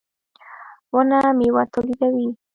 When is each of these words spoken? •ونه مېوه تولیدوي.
•ونه 0.93 1.19
مېوه 1.37 1.63
تولیدوي. 1.73 2.27